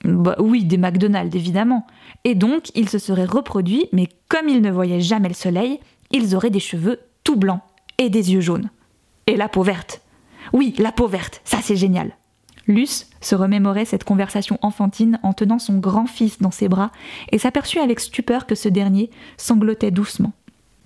Bah, 0.06 0.36
oui, 0.40 0.64
des 0.64 0.78
McDonald's 0.78 1.36
évidemment. 1.36 1.86
Et 2.24 2.34
donc, 2.34 2.72
ils 2.76 2.90
se 2.90 2.98
seraient 2.98 3.26
reproduits, 3.26 3.88
mais 3.92 4.08
comme 4.30 4.48
ils 4.48 4.62
ne 4.62 4.72
voyaient 4.72 5.02
jamais 5.02 5.28
le 5.28 5.34
soleil, 5.34 5.80
ils 6.12 6.36
auraient 6.36 6.50
des 6.50 6.62
cheveux 6.62 7.00
tout 7.30 7.36
blancs 7.36 7.62
et 8.00 8.10
des 8.10 8.34
yeux 8.34 8.42
jaunes. 8.42 8.72
Et 9.28 9.36
la 9.36 9.50
peau 9.50 9.62
verte. 9.62 10.02
Oui, 10.52 10.74
la 10.80 10.92
peau 10.92 11.08
verte, 11.08 11.42
ça 11.44 11.60
c'est 11.62 11.76
génial. 11.76 12.18
Luce 12.66 13.08
se 13.22 13.36
remémorait 13.36 13.86
cette 13.86 14.04
conversation 14.04 14.58
enfantine 14.64 15.20
en 15.22 15.34
tenant 15.34 15.60
son 15.60 15.78
grand-fils 15.78 16.40
dans 16.40 16.50
ses 16.50 16.68
bras 16.68 16.92
et 17.32 17.38
s'aperçut 17.38 17.78
avec 17.78 18.00
stupeur 18.00 18.48
que 18.48 18.56
ce 18.56 18.68
dernier 18.68 19.12
sanglotait 19.38 19.92
doucement. 19.92 20.32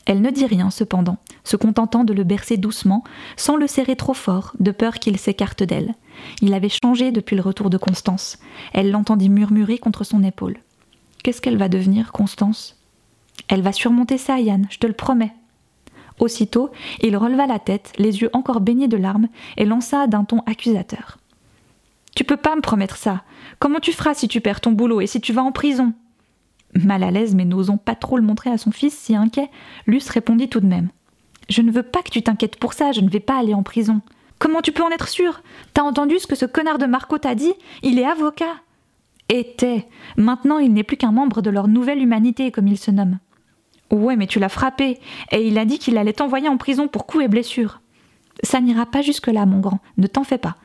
Elle 0.05 0.21
ne 0.21 0.31
dit 0.31 0.45
rien 0.45 0.69
cependant, 0.69 1.17
se 1.45 1.55
contentant 1.55 2.03
de 2.03 2.11
le 2.11 2.25
bercer 2.25 2.57
doucement, 2.57 3.05
sans 3.37 3.55
le 3.55 3.67
serrer 3.67 3.95
trop 3.95 4.13
fort, 4.13 4.51
de 4.59 4.71
peur 4.71 4.95
qu'il 4.95 5.17
s'écarte 5.17 5.63
d'elle. 5.63 5.95
Il 6.41 6.53
avait 6.53 6.67
changé 6.67 7.13
depuis 7.13 7.37
le 7.37 7.41
retour 7.41 7.69
de 7.69 7.77
Constance. 7.77 8.37
Elle 8.73 8.91
l'entendit 8.91 9.29
murmurer 9.29 9.77
contre 9.77 10.03
son 10.03 10.23
épaule. 10.23 10.57
Qu'est-ce 11.23 11.39
qu'elle 11.39 11.57
va 11.57 11.69
devenir, 11.69 12.11
Constance 12.11 12.75
Elle 13.47 13.61
va 13.61 13.71
surmonter 13.71 14.17
ça, 14.17 14.39
Yann, 14.39 14.67
je 14.69 14.79
te 14.79 14.87
le 14.87 14.91
promets. 14.91 15.31
Aussitôt, 16.19 16.71
il 17.01 17.17
releva 17.17 17.47
la 17.47 17.59
tête, 17.59 17.93
les 17.97 18.21
yeux 18.21 18.29
encore 18.33 18.61
baignés 18.61 18.87
de 18.87 18.97
larmes, 18.97 19.27
et 19.57 19.65
lança 19.65 20.07
d'un 20.07 20.23
ton 20.23 20.39
accusateur. 20.45 21.17
Tu 22.15 22.23
peux 22.23 22.37
pas 22.37 22.55
me 22.55 22.61
promettre 22.61 22.97
ça. 22.97 23.23
Comment 23.59 23.79
tu 23.79 23.91
feras 23.91 24.13
si 24.13 24.27
tu 24.27 24.39
perds 24.39 24.61
ton 24.61 24.71
boulot 24.71 25.01
et 25.01 25.07
si 25.07 25.19
tu 25.19 25.33
vas 25.33 25.43
en 25.43 25.51
prison? 25.51 25.93
Mal 26.75 27.03
à 27.03 27.11
l'aise, 27.11 27.35
mais 27.35 27.45
n'osant 27.45 27.77
pas 27.77 27.95
trop 27.95 28.17
le 28.17 28.23
montrer 28.23 28.49
à 28.49 28.57
son 28.57 28.71
fils, 28.71 28.97
si 28.97 29.15
inquiet, 29.15 29.49
Luce 29.85 30.09
répondit 30.09 30.49
tout 30.49 30.59
de 30.59 30.67
même. 30.67 30.89
Je 31.49 31.61
ne 31.61 31.71
veux 31.71 31.83
pas 31.83 32.01
que 32.01 32.09
tu 32.09 32.21
t'inquiètes 32.21 32.57
pour 32.57 32.73
ça, 32.73 32.91
je 32.91 33.01
ne 33.01 33.09
vais 33.09 33.19
pas 33.19 33.39
aller 33.39 33.53
en 33.53 33.63
prison. 33.63 34.01
Comment 34.39 34.61
tu 34.61 34.71
peux 34.71 34.83
en 34.83 34.89
être 34.89 35.07
sûr? 35.07 35.41
T'as 35.73 35.83
entendu 35.83 36.19
ce 36.19 36.27
que 36.27 36.35
ce 36.35 36.45
connard 36.45 36.77
de 36.77 36.85
Marco 36.85 37.17
t'a 37.17 37.35
dit? 37.35 37.53
Il 37.81 37.99
est 37.99 38.05
avocat. 38.05 38.55
Était. 39.29 39.87
Maintenant, 40.17 40.57
il 40.57 40.73
n'est 40.73 40.83
plus 40.83 40.97
qu'un 40.97 41.11
membre 41.11 41.41
de 41.41 41.49
leur 41.49 41.67
nouvelle 41.67 42.01
humanité, 42.01 42.51
comme 42.51 42.67
il 42.67 42.77
se 42.77 42.91
nomme. 42.91 43.19
Ouais, 43.93 44.15
mais 44.15 44.25
tu 44.25 44.39
l'as 44.39 44.49
frappé, 44.49 44.99
et 45.31 45.47
il 45.47 45.59
a 45.59 45.65
dit 45.65 45.77
qu'il 45.77 45.99
allait 45.99 46.13
t'envoyer 46.13 46.49
en 46.49 46.57
prison 46.57 46.87
pour 46.87 47.05
coups 47.05 47.25
et 47.25 47.27
blessures. 47.27 47.79
Ça 48.41 48.59
n'ira 48.59 48.87
pas 48.87 49.03
jusque-là, 49.03 49.45
mon 49.45 49.59
grand, 49.59 49.79
ne 49.97 50.07
t'en 50.07 50.23
fais 50.23 50.39
pas. 50.39 50.55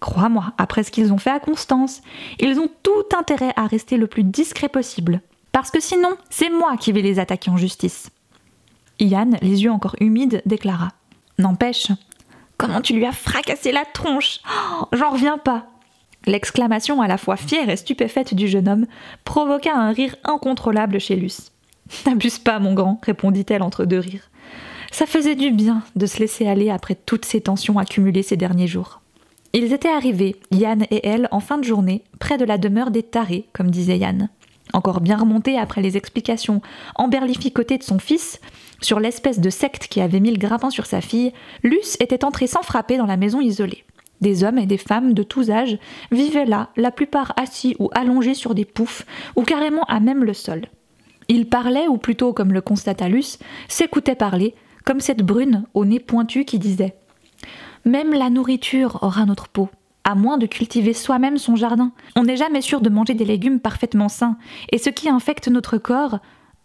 Crois-moi, 0.00 0.52
après 0.56 0.84
ce 0.84 0.90
qu'ils 0.90 1.12
ont 1.12 1.18
fait 1.18 1.30
à 1.30 1.38
Constance, 1.38 2.00
ils 2.40 2.58
ont 2.58 2.70
tout 2.82 3.16
intérêt 3.16 3.52
à 3.56 3.66
rester 3.66 3.98
le 3.98 4.06
plus 4.06 4.24
discret 4.24 4.70
possible. 4.70 5.20
Parce 5.52 5.70
que 5.70 5.80
sinon, 5.80 6.16
c'est 6.30 6.48
moi 6.48 6.78
qui 6.78 6.92
vais 6.92 7.02
les 7.02 7.18
attaquer 7.18 7.50
en 7.50 7.58
justice. 7.58 8.10
Yann, 9.00 9.36
les 9.42 9.64
yeux 9.64 9.70
encore 9.70 9.96
humides, 10.00 10.40
déclara 10.46 10.88
N'empêche, 11.38 11.88
comment 12.56 12.80
tu 12.80 12.94
lui 12.94 13.04
as 13.04 13.12
fracassé 13.12 13.70
la 13.70 13.84
tronche? 13.84 14.40
Oh, 14.80 14.86
J'en 14.92 15.10
reviens 15.10 15.38
pas 15.38 15.66
L'exclamation 16.26 17.02
à 17.02 17.06
la 17.06 17.18
fois 17.18 17.36
fière 17.36 17.68
et 17.68 17.76
stupéfaite 17.76 18.34
du 18.34 18.48
jeune 18.48 18.68
homme 18.68 18.86
provoqua 19.24 19.74
un 19.74 19.92
rire 19.92 20.16
incontrôlable 20.24 20.98
chez 21.00 21.16
Luce. 21.16 21.52
N'abuse 22.06 22.38
pas, 22.38 22.58
mon 22.58 22.74
grand, 22.74 23.00
répondit-elle 23.02 23.62
entre 23.62 23.84
deux 23.84 23.98
rires. 23.98 24.30
Ça 24.90 25.06
faisait 25.06 25.34
du 25.34 25.50
bien 25.50 25.82
de 25.96 26.06
se 26.06 26.18
laisser 26.18 26.46
aller 26.46 26.70
après 26.70 26.94
toutes 26.94 27.24
ces 27.24 27.40
tensions 27.40 27.78
accumulées 27.78 28.22
ces 28.22 28.36
derniers 28.36 28.66
jours. 28.66 29.00
Ils 29.52 29.72
étaient 29.72 29.88
arrivés, 29.88 30.36
Yann 30.50 30.84
et 30.90 31.06
elle, 31.06 31.28
en 31.30 31.40
fin 31.40 31.58
de 31.58 31.64
journée, 31.64 32.04
près 32.18 32.38
de 32.38 32.44
la 32.44 32.58
demeure 32.58 32.90
des 32.90 33.02
tarés, 33.02 33.48
comme 33.52 33.70
disait 33.70 33.98
Yann. 33.98 34.28
Encore 34.74 35.00
bien 35.00 35.16
remonté 35.16 35.58
après 35.58 35.80
les 35.80 35.96
explications 35.96 36.60
emberlificotées 36.94 37.78
de 37.78 37.82
son 37.82 37.98
fils 37.98 38.40
sur 38.80 39.00
l'espèce 39.00 39.40
de 39.40 39.50
secte 39.50 39.88
qui 39.88 40.00
avait 40.00 40.20
mis 40.20 40.30
le 40.30 40.38
grappin 40.38 40.70
sur 40.70 40.86
sa 40.86 41.00
fille, 41.00 41.32
Luce 41.62 41.96
était 42.00 42.24
entré 42.24 42.46
sans 42.46 42.62
frapper 42.62 42.96
dans 42.96 43.06
la 43.06 43.16
maison 43.16 43.40
isolée. 43.40 43.84
Des 44.20 44.44
hommes 44.44 44.58
et 44.58 44.66
des 44.66 44.78
femmes 44.78 45.14
de 45.14 45.22
tous 45.22 45.50
âges 45.50 45.78
vivaient 46.10 46.44
là, 46.44 46.70
la 46.76 46.90
plupart 46.90 47.32
assis 47.36 47.76
ou 47.78 47.88
allongés 47.92 48.34
sur 48.34 48.54
des 48.54 48.64
poufs, 48.64 49.06
ou 49.36 49.42
carrément 49.42 49.84
à 49.84 50.00
même 50.00 50.24
le 50.24 50.34
sol. 50.34 50.62
Ils 51.28 51.48
parlaient, 51.48 51.88
ou 51.88 51.98
plutôt, 51.98 52.32
comme 52.32 52.52
le 52.52 52.62
constata 52.62 53.08
Luce, 53.08 53.38
s'écoutaient 53.68 54.14
parler, 54.14 54.54
comme 54.84 55.00
cette 55.00 55.22
brune 55.22 55.64
au 55.74 55.84
nez 55.84 56.00
pointu 56.00 56.46
qui 56.46 56.58
disait 56.58 56.96
Même 57.84 58.12
la 58.12 58.30
nourriture 58.30 58.98
aura 59.02 59.26
notre 59.26 59.48
peau, 59.48 59.68
à 60.04 60.14
moins 60.14 60.38
de 60.38 60.46
cultiver 60.46 60.94
soi-même 60.94 61.36
son 61.36 61.54
jardin. 61.54 61.92
On 62.16 62.22
n'est 62.22 62.38
jamais 62.38 62.62
sûr 62.62 62.80
de 62.80 62.88
manger 62.88 63.12
des 63.12 63.26
légumes 63.26 63.60
parfaitement 63.60 64.08
sains, 64.08 64.38
et 64.72 64.78
ce 64.78 64.88
qui 64.88 65.10
infecte 65.10 65.48
notre 65.48 65.76
corps 65.76 66.18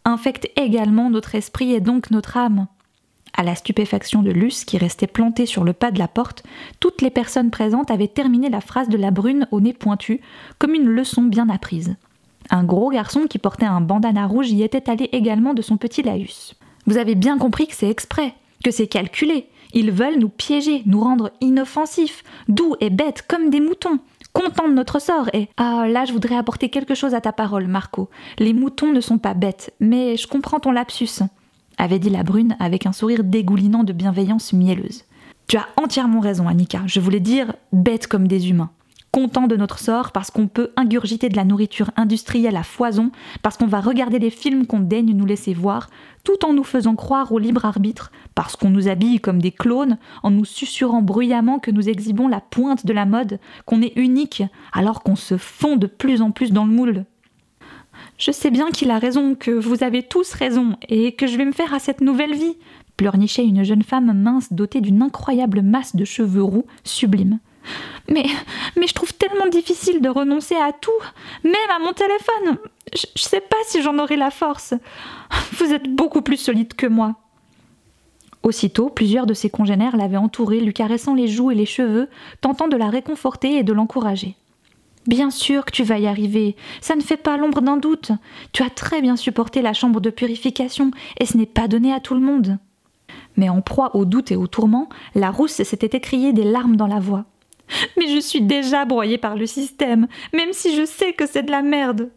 infecte 0.06 0.50
également 0.56 1.10
notre 1.10 1.36
esprit 1.36 1.74
et 1.74 1.82
donc 1.82 2.12
notre 2.12 2.38
âme. 2.38 2.68
À 3.36 3.44
la 3.44 3.56
stupéfaction 3.56 4.22
de 4.22 4.32
Luce, 4.32 4.64
qui 4.64 4.78
restait 4.78 5.08
plantée 5.08 5.46
sur 5.46 5.64
le 5.64 5.74
pas 5.74 5.92
de 5.92 6.00
la 6.00 6.08
porte, 6.08 6.44
toutes 6.80 7.02
les 7.02 7.10
personnes 7.10 7.52
présentes 7.52 7.90
avaient 7.92 8.08
terminé 8.08 8.50
la 8.50 8.62
phrase 8.62 8.90
de 8.90 8.98
la 8.98 9.12
brune 9.12 9.48
au 9.52 9.60
nez 9.60 9.74
pointu, 9.74 10.22
comme 10.60 10.76
une 10.76 10.88
leçon 10.88 11.24
bien 11.24 11.50
apprise. 11.50 11.96
Un 12.50 12.64
gros 12.64 12.90
garçon 12.90 13.26
qui 13.30 13.40
portait 13.40 13.66
un 13.66 13.82
bandana 13.82 14.28
rouge 14.28 14.52
y 14.52 14.64
était 14.64 14.90
allé 14.90 15.10
également 15.12 15.54
de 15.54 15.62
son 15.62 15.78
petit 15.78 16.04
laïus. 16.04 16.56
Vous 16.86 16.98
avez 16.98 17.16
bien 17.16 17.38
compris 17.38 17.68
que 17.68 17.76
c'est 17.76 17.90
exprès, 17.90 18.34
que 18.64 18.72
c'est 18.72 18.88
calculé. 18.88 19.48
Ils 19.74 19.92
veulent 19.92 20.20
nous 20.20 20.30
piéger, 20.30 20.84
nous 20.86 21.02
rendre 21.02 21.32
inoffensifs, 21.42 22.24
doux 22.48 22.76
et 22.80 22.90
bêtes 22.90 23.24
comme 23.28 23.50
des 23.50 23.60
moutons, 23.60 24.00
contents 24.34 24.68
de 24.68 24.74
notre 24.74 25.00
sort. 25.00 25.30
Et 25.34 25.48
ah, 25.58 25.88
là, 25.88 26.06
je 26.06 26.14
voudrais 26.14 26.36
apporter 26.36 26.70
quelque 26.70 26.96
chose 26.96 27.16
à 27.16 27.22
ta 27.22 27.32
parole, 27.32 27.68
Marco. 27.68 28.10
Les 28.38 28.54
moutons 28.54 28.92
ne 28.92 29.02
sont 29.02 29.18
pas 29.18 29.34
bêtes, 29.34 29.74
mais 29.80 30.18
je 30.18 30.28
comprends 30.28 30.60
ton 30.60 30.72
lapsus, 30.72 31.24
avait 31.78 32.00
dit 32.00 32.10
la 32.10 32.24
brune 32.24 32.56
avec 32.60 32.86
un 32.86 32.92
sourire 32.92 33.24
dégoulinant 33.24 33.84
de 33.84 33.94
bienveillance 33.94 34.54
mielleuse. 34.54 35.06
Tu 35.48 35.58
as 35.58 35.68
entièrement 35.78 36.20
raison, 36.20 36.48
Annika. 36.48 36.82
Je 36.86 37.00
voulais 37.00 37.20
dire 37.20 37.54
bêtes 37.72 38.08
comme 38.08 38.28
des 38.28 38.50
humains 38.50 38.72
content 39.14 39.46
de 39.46 39.56
notre 39.56 39.78
sort 39.78 40.12
parce 40.12 40.32
qu'on 40.32 40.48
peut 40.48 40.72
ingurgiter 40.76 41.30
de 41.30 41.36
la 41.38 41.46
nourriture 41.46 41.92
industrielle 41.96 42.58
à 42.58 42.64
foison, 42.64 43.12
parce 43.44 43.58
qu'on 43.58 43.68
va 43.68 43.80
regarder 43.80 44.18
des 44.18 44.32
films 44.32 44.66
qu'on 44.66 44.80
daigne 44.80 45.14
nous 45.14 45.28
laisser 45.28 45.54
voir, 45.54 45.88
tout 46.24 46.44
en 46.44 46.52
nous 46.52 46.64
faisant 46.64 46.96
croire 46.96 47.32
au 47.32 47.38
libre 47.38 47.64
arbitre, 47.64 48.12
parce 48.34 48.56
qu'on 48.56 48.72
nous 48.72 48.88
habille 48.88 49.20
comme 49.20 49.40
des 49.40 49.52
clones, 49.52 50.00
en 50.24 50.32
nous 50.32 50.46
susurrant 50.46 51.04
bruyamment 51.04 51.60
que 51.60 51.70
nous 51.70 51.88
exhibons 51.88 52.28
la 52.28 52.42
pointe 52.42 52.88
de 52.88 52.94
la 52.94 53.06
mode, 53.06 53.40
qu'on 53.68 53.84
est 53.84 53.96
unique, 53.96 54.44
alors 54.74 55.04
qu'on 55.04 55.16
se 55.16 55.38
fond 55.38 55.78
de 55.78 55.88
plus 55.88 56.24
en 56.24 56.32
plus 56.32 56.52
dans 56.52 56.66
le 56.66 56.74
moule. 56.74 57.06
Je 58.18 58.32
sais 58.32 58.50
bien 58.50 58.72
qu'il 58.72 58.90
a 58.90 58.98
raison, 58.98 59.36
que 59.36 59.52
vous 59.52 59.84
avez 59.84 60.02
tous 60.02 60.34
raison, 60.34 60.76
et 60.90 61.14
que 61.14 61.28
je 61.28 61.38
vais 61.38 61.46
me 61.46 61.52
faire 61.52 61.76
à 61.76 61.80
cette 61.80 62.02
nouvelle 62.02 62.34
vie, 62.34 62.58
pleurnichait 62.98 63.46
une 63.46 63.64
jeune 63.64 63.84
femme 63.84 64.12
mince 64.12 64.52
dotée 64.52 64.82
d'une 64.82 65.04
incroyable 65.04 65.62
masse 65.62 65.96
de 65.96 66.04
cheveux 66.04 66.44
roux 66.44 66.66
sublime. 66.84 67.38
Mais, 68.10 68.26
mais 68.76 68.88
je 68.88 68.94
trouve 68.94 69.14
tellement 69.14 69.48
difficile 69.48 70.02
de 70.02 70.10
renoncer 70.10 70.56
à 70.56 70.72
tout, 70.72 70.92
même 71.44 71.54
à 71.76 71.80
mon 71.80 71.94
téléphone. 71.94 72.58
Je, 72.94 73.08
ne 73.16 73.22
sais 73.22 73.42
pas 73.42 73.58
si 73.66 73.82
j'en 73.82 73.98
aurai 74.00 74.18
la 74.18 74.32
force. 74.32 74.74
Vous 75.54 75.74
êtes 75.74 75.94
beaucoup 75.94 76.22
plus 76.22 76.38
solide 76.38 76.74
que 76.74 76.88
moi. 76.88 77.16
Aussitôt, 78.44 78.90
plusieurs 78.90 79.26
de 79.26 79.34
ses 79.34 79.50
congénères 79.50 79.96
l'avaient 79.96 80.18
entourée, 80.18 80.60
lui 80.60 80.74
caressant 80.74 81.16
les 81.16 81.30
joues 81.30 81.52
et 81.52 81.56
les 81.56 81.66
cheveux, 81.66 82.10
tentant 82.42 82.68
de 82.68 82.76
la 82.76 82.90
réconforter 82.90 83.56
et 83.58 83.64
de 83.64 83.72
l'encourager. 83.72 84.36
Bien 85.08 85.32
sûr 85.32 85.66
que 85.66 85.72
tu 85.72 85.84
vas 85.84 86.00
y 86.00 86.08
arriver, 86.08 86.56
ça 86.82 86.96
ne 86.96 87.02
fait 87.02 87.18
pas 87.18 87.38
l'ombre 87.38 87.62
d'un 87.62 87.78
doute. 87.78 88.12
Tu 88.52 88.64
as 88.64 88.70
très 88.70 89.02
bien 89.02 89.16
supporté 89.16 89.62
la 89.62 89.74
chambre 89.74 90.02
de 90.02 90.10
purification, 90.10 90.92
et 91.20 91.26
ce 91.26 91.38
n'est 91.38 91.46
pas 91.46 91.68
donné 91.68 91.94
à 91.94 92.00
tout 92.02 92.14
le 92.14 92.22
monde. 92.22 92.58
Mais 93.36 93.50
en 93.50 93.62
proie 93.62 93.96
au 93.96 94.06
doute 94.06 94.32
et 94.32 94.36
au 94.36 94.48
tourment, 94.48 94.90
la 95.16 95.32
rousse 95.32 95.64
s'était 95.64 95.98
écriée 95.98 96.34
des 96.34 96.44
larmes 96.44 96.76
dans 96.76 96.88
la 96.88 97.00
voix. 97.00 97.26
Mais 97.98 98.08
je 98.08 98.20
suis 98.20 98.42
déjà 98.42 98.86
broyée 98.86 99.18
par 99.18 99.36
le 99.36 99.46
système, 99.46 100.08
même 100.34 100.54
si 100.54 100.76
je 100.76 100.86
sais 100.86 101.14
que 101.14 101.28
c'est 101.28 101.44
de 101.44 101.52
la 101.52 101.62
merde. 101.62 102.10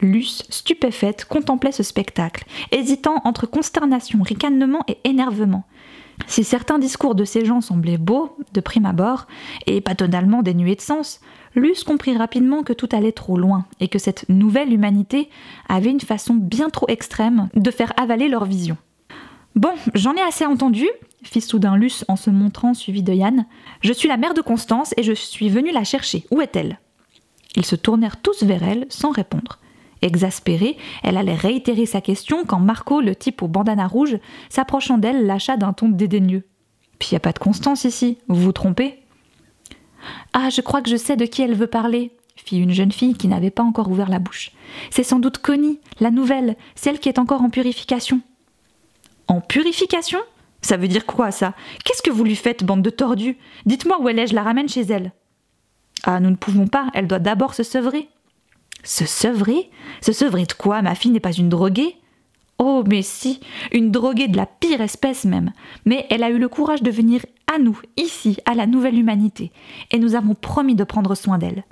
Luce, 0.00 0.42
stupéfaite, 0.50 1.24
contemplait 1.24 1.72
ce 1.72 1.82
spectacle, 1.82 2.44
hésitant 2.72 3.22
entre 3.24 3.46
consternation, 3.46 4.22
ricanement 4.22 4.84
et 4.88 4.98
énervement. 5.04 5.64
Si 6.26 6.44
certains 6.44 6.78
discours 6.78 7.14
de 7.14 7.24
ces 7.24 7.44
gens 7.44 7.60
semblaient 7.60 7.98
beaux, 7.98 8.36
de 8.52 8.60
prime 8.60 8.86
abord, 8.86 9.26
et 9.66 9.80
pas 9.80 9.94
totalement 9.94 10.42
dénués 10.42 10.76
de 10.76 10.80
sens, 10.80 11.20
Luce 11.54 11.84
comprit 11.84 12.16
rapidement 12.16 12.62
que 12.62 12.72
tout 12.72 12.88
allait 12.92 13.12
trop 13.12 13.36
loin, 13.36 13.66
et 13.80 13.88
que 13.88 13.98
cette 13.98 14.28
nouvelle 14.28 14.72
humanité 14.72 15.28
avait 15.68 15.90
une 15.90 16.00
façon 16.00 16.34
bien 16.34 16.70
trop 16.70 16.86
extrême 16.88 17.48
de 17.54 17.70
faire 17.70 17.92
avaler 17.96 18.28
leur 18.28 18.44
vision. 18.44 18.76
Bon, 19.54 19.72
j'en 19.94 20.14
ai 20.14 20.20
assez 20.20 20.44
entendu, 20.44 20.88
fit 21.22 21.40
soudain 21.40 21.76
Luce 21.76 22.04
en 22.08 22.16
se 22.16 22.28
montrant 22.30 22.74
suivi 22.74 23.04
de 23.04 23.12
Yann. 23.12 23.46
Je 23.82 23.92
suis 23.92 24.08
la 24.08 24.16
mère 24.16 24.34
de 24.34 24.40
Constance 24.40 24.92
et 24.96 25.04
je 25.04 25.12
suis 25.12 25.48
venue 25.48 25.70
la 25.70 25.84
chercher. 25.84 26.26
Où 26.32 26.40
est-elle? 26.40 26.80
Ils 27.54 27.64
se 27.64 27.76
tournèrent 27.76 28.20
tous 28.20 28.42
vers 28.42 28.64
elle 28.64 28.86
sans 28.88 29.10
répondre. 29.10 29.60
Exaspérée, 30.02 30.76
elle 31.04 31.16
allait 31.16 31.36
réitérer 31.36 31.86
sa 31.86 32.00
question 32.00 32.44
quand 32.44 32.58
Marco, 32.58 33.00
le 33.00 33.14
type 33.14 33.42
au 33.42 33.48
bandana 33.48 33.86
rouge, 33.86 34.18
s'approchant 34.48 34.98
d'elle, 34.98 35.24
lâcha 35.24 35.56
d'un 35.56 35.72
ton 35.72 35.88
dédaigneux. 35.88 36.42
Puis 36.98 37.10
y 37.12 37.16
a 37.16 37.20
pas 37.20 37.32
de 37.32 37.38
Constance 37.38 37.84
ici, 37.84 38.18
vous 38.28 38.40
vous 38.40 38.52
trompez? 38.52 39.04
Ah, 40.32 40.50
je 40.50 40.60
crois 40.62 40.82
que 40.82 40.90
je 40.90 40.96
sais 40.96 41.16
de 41.16 41.26
qui 41.26 41.42
elle 41.42 41.54
veut 41.54 41.68
parler, 41.68 42.10
fit 42.36 42.58
une 42.58 42.72
jeune 42.72 42.92
fille 42.92 43.14
qui 43.14 43.28
n'avait 43.28 43.50
pas 43.50 43.62
encore 43.62 43.88
ouvert 43.88 44.10
la 44.10 44.18
bouche. 44.18 44.50
C'est 44.90 45.04
sans 45.04 45.20
doute 45.20 45.38
Connie, 45.38 45.80
la 46.00 46.10
nouvelle, 46.10 46.56
celle 46.74 46.98
qui 46.98 47.08
est 47.08 47.20
encore 47.20 47.42
en 47.42 47.50
purification. 47.50 48.20
En 49.28 49.40
purification? 49.40 50.20
Ça 50.60 50.76
veut 50.76 50.88
dire 50.88 51.06
quoi, 51.06 51.30
ça? 51.30 51.54
Qu'est-ce 51.84 52.02
que 52.02 52.10
vous 52.10 52.24
lui 52.24 52.36
faites, 52.36 52.64
bande 52.64 52.82
de 52.82 52.90
tordus? 52.90 53.36
Dites-moi 53.66 54.00
où 54.00 54.08
elle 54.08 54.18
est, 54.18 54.26
je 54.26 54.34
la 54.34 54.42
ramène 54.42 54.68
chez 54.68 54.82
elle. 54.82 55.12
Ah, 56.04 56.20
nous 56.20 56.30
ne 56.30 56.36
pouvons 56.36 56.66
pas, 56.66 56.88
elle 56.94 57.06
doit 57.06 57.18
d'abord 57.18 57.54
se 57.54 57.62
sevrer. 57.62 58.08
Se 58.82 59.06
sevrer? 59.06 59.70
Se 60.00 60.12
sevrer 60.12 60.44
de 60.44 60.52
quoi? 60.52 60.82
Ma 60.82 60.94
fille 60.94 61.10
n'est 61.10 61.20
pas 61.20 61.32
une 61.32 61.48
droguée? 61.48 61.96
Oh, 62.58 62.84
mais 62.86 63.02
si, 63.02 63.40
une 63.72 63.90
droguée 63.90 64.28
de 64.28 64.36
la 64.36 64.46
pire 64.46 64.80
espèce 64.80 65.24
même. 65.24 65.52
Mais 65.84 66.06
elle 66.10 66.22
a 66.22 66.30
eu 66.30 66.38
le 66.38 66.48
courage 66.48 66.82
de 66.82 66.90
venir 66.90 67.24
à 67.52 67.58
nous, 67.58 67.80
ici, 67.96 68.38
à 68.46 68.54
la 68.54 68.66
nouvelle 68.66 68.98
humanité, 68.98 69.52
et 69.90 69.98
nous 69.98 70.14
avons 70.14 70.34
promis 70.34 70.74
de 70.74 70.84
prendre 70.84 71.14
soin 71.14 71.36
d'elle. 71.38 71.64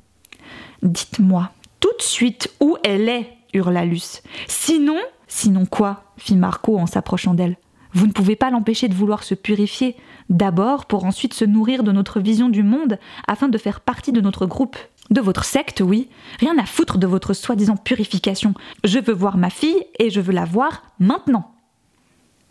Dites-moi, 0.83 1.51
tout 1.81 1.93
de 1.97 2.03
suite, 2.03 2.53
où 2.61 2.77
elle 2.85 3.09
est 3.09 3.33
hurla 3.55 3.85
Luce. 3.85 4.23
Sinon. 4.49 4.99
Sinon 5.35 5.65
quoi 5.65 6.05
fit 6.19 6.37
Marco 6.37 6.79
en 6.79 6.87
s'approchant 6.87 7.33
d'elle. 7.33 7.57
Vous 7.95 8.07
ne 8.07 8.13
pouvez 8.13 8.37
pas 8.37 8.51
l'empêcher 8.51 8.89
de 8.89 8.95
vouloir 8.95 9.25
se 9.25 9.35
purifier, 9.35 9.97
d'abord 10.29 10.85
pour 10.85 11.07
ensuite 11.07 11.33
se 11.33 11.47
nourrir 11.47 11.85
de 11.85 11.91
notre 11.91 12.21
vision 12.21 12.51
du 12.51 12.63
monde 12.63 12.99
afin 13.27 13.49
de 13.49 13.57
faire 13.57 13.81
partie 13.81 14.13
de 14.13 14.21
notre 14.21 14.45
groupe. 14.45 14.77
De 15.09 15.23
votre 15.23 15.45
secte, 15.45 15.81
oui. 15.81 16.11
Rien 16.39 16.59
à 16.59 16.67
foutre 16.67 16.99
de 16.99 17.07
votre 17.07 17.33
soi-disant 17.33 17.79
purification. 17.79 18.53
Je 18.85 18.99
veux 18.99 19.15
voir 19.15 19.39
ma 19.39 19.49
fille 19.49 19.83
et 19.99 20.11
je 20.11 20.21
veux 20.21 20.35
la 20.35 20.45
voir 20.45 20.83
maintenant. 21.01 21.51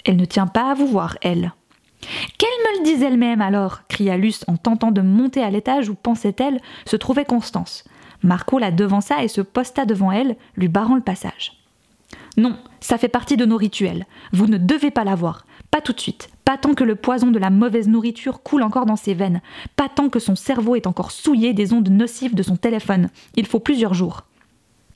Elle 0.04 0.18
ne 0.18 0.26
tient 0.26 0.48
pas 0.48 0.72
à 0.72 0.74
vous 0.74 0.88
voir, 0.88 1.18
elle. 1.22 1.54
Qu'elle 2.40 2.50
me 2.50 2.80
le 2.80 2.84
dise 2.84 3.04
elle-même 3.04 3.42
alors 3.42 3.88
cria 3.90 4.18
Luce 4.18 4.44
en 4.48 4.58
tentant 4.58 4.92
de 4.92 5.02
monter 5.02 5.44
à 5.44 5.52
l'étage 5.52 5.88
où, 5.88 5.94
pensait-elle, 5.94 6.60
se 6.86 6.96
trouvait 6.96 7.26
Constance. 7.26 7.84
Marco 8.24 8.58
la 8.58 8.72
devança 8.72 9.24
et 9.24 9.28
se 9.28 9.42
posta 9.42 9.86
devant 9.86 10.12
elle, 10.12 10.36
lui 10.58 10.68
barrant 10.68 10.96
le 10.96 11.02
passage. 11.02 11.61
Non, 12.38 12.58
ça 12.80 12.98
fait 12.98 13.08
partie 13.08 13.38
de 13.38 13.46
nos 13.46 13.58
rituels. 13.58 14.06
Vous 14.32 14.48
ne 14.48 14.58
devez 14.58 14.92
pas 14.92 15.04
la 15.04 15.16
voir. 15.16 15.46
Pas 15.70 15.82
tout 15.82 15.94
de 15.94 16.00
suite. 16.00 16.30
Pas 16.46 16.58
tant 16.58 16.74
que 16.74 16.84
le 16.84 16.96
poison 16.96 17.32
de 17.32 17.40
la 17.40 17.50
mauvaise 17.50 17.88
nourriture 17.88 18.42
coule 18.44 18.64
encore 18.64 18.86
dans 18.86 18.96
ses 18.96 19.14
veines. 19.14 19.42
Pas 19.76 19.90
tant 19.90 20.10
que 20.10 20.20
son 20.20 20.36
cerveau 20.36 20.76
est 20.76 20.88
encore 20.88 21.12
souillé 21.12 21.54
des 21.54 21.74
ondes 21.74 21.90
nocives 21.90 22.36
de 22.36 22.44
son 22.44 22.58
téléphone. 22.58 23.10
Il 23.36 23.46
faut 23.46 23.60
plusieurs 23.60 23.94
jours. 23.94 24.24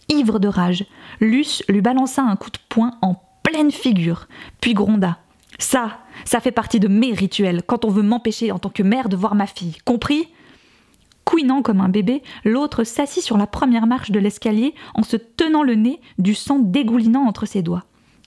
Ivre 0.09 0.39
de 0.39 0.47
rage, 0.47 0.85
Luce 1.19 1.63
lui 1.67 1.81
balança 1.81 2.21
un 2.21 2.35
coup 2.35 2.51
de 2.51 2.59
poing 2.69 2.91
en 3.01 3.15
pleine 3.43 3.71
figure, 3.71 4.27
puis 4.61 4.73
gronda. 4.73 5.17
Ça, 5.57 5.99
ça 6.25 6.39
fait 6.39 6.51
partie 6.51 6.79
de 6.79 6.87
mes 6.87 7.13
rituels 7.13 7.63
quand 7.65 7.85
on 7.85 7.89
veut 7.89 8.03
m'empêcher 8.03 8.51
en 8.51 8.59
tant 8.59 8.69
que 8.69 8.83
mère 8.83 9.09
de 9.09 9.15
voir 9.15 9.35
ma 9.35 9.47
fille. 9.47 9.77
Compris? 9.85 10.27
Couinant 11.25 11.61
comme 11.63 11.81
un 11.81 11.89
bébé, 11.89 12.21
l'autre 12.43 12.83
s'assit 12.83 13.23
sur 13.23 13.37
la 13.37 13.47
première 13.47 13.87
marche 13.87 14.11
de 14.11 14.19
l'escalier 14.19 14.75
en 14.93 15.03
se 15.03 15.17
tenant 15.17 15.63
le 15.63 15.75
nez, 15.75 15.99
du 16.19 16.35
sang 16.35 16.59
dégoulinant 16.59 17.25
entre 17.25 17.45
ses 17.45 17.61
doigts. 17.61 17.83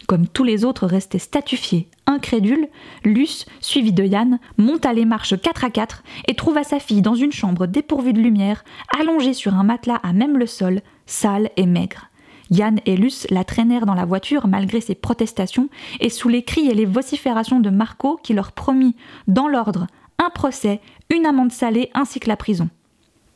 Comme 0.09 0.27
tous 0.27 0.45
les 0.45 0.65
autres 0.65 0.87
restaient 0.87 1.19
statufiés, 1.19 1.89
incrédules, 2.07 2.69
Luce, 3.05 3.47
suivi 3.61 3.93
de 3.93 4.05
Yann, 4.05 4.39
monta 4.57 4.93
les 4.93 5.05
marches 5.05 5.39
quatre 5.41 5.65
à 5.65 5.71
quatre 5.71 6.03
et 6.27 6.35
trouva 6.35 6.65
sa 6.65 6.81
fille 6.81 7.03
dans 7.03 7.15
une 7.15 7.33
chambre 7.33 7.67
dépourvue 7.67 8.15
de 8.15 8.21
lumière, 8.21 8.65
allongée 8.99 9.35
sur 9.35 9.55
un 9.55 9.65
matelas 9.65 10.01
à 10.03 10.13
même 10.13 10.39
le 10.39 10.47
sol, 10.47 10.81
sale 11.07 11.51
et 11.57 11.67
maigre. 11.67 12.09
Yann 12.51 12.81
et 12.87 12.97
Luce 12.97 13.27
la 13.31 13.45
traînèrent 13.45 13.87
dans 13.87 13.95
la 13.95 14.07
voiture 14.07 14.49
malgré 14.49 14.81
ses 14.81 14.95
protestations 14.95 15.69
et 16.01 16.09
sous 16.09 16.29
les 16.29 16.43
cris 16.43 16.69
et 16.69 16.75
les 16.75 16.87
vociférations 16.87 17.61
de 17.61 17.71
Marco 17.71 18.19
qui 18.23 18.33
leur 18.33 18.53
promit, 18.53 18.97
dans 19.27 19.47
l'ordre, 19.47 19.87
un 20.19 20.31
procès, 20.31 20.81
une 21.15 21.27
amende 21.27 21.53
salée 21.53 21.91
ainsi 21.95 22.19
que 22.19 22.29
la 22.29 22.37
prison. 22.37 22.71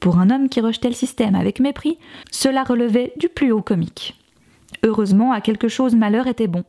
Pour 0.02 0.18
un 0.18 0.30
homme 0.30 0.48
qui 0.48 0.60
rejetait 0.60 0.88
le 0.88 0.94
système 0.94 1.36
avec 1.36 1.60
mépris, 1.60 1.96
cela 2.32 2.64
relevait 2.64 3.12
du 3.18 3.28
plus 3.28 3.52
haut 3.52 3.62
comique. 3.62 4.16
Heureusement, 4.82 5.30
à 5.30 5.40
quelque 5.40 5.68
chose 5.68 5.94
malheur 5.94 6.26
était 6.26 6.48
bon. 6.48 6.64